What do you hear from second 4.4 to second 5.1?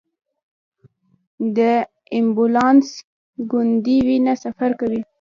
سفر کوي.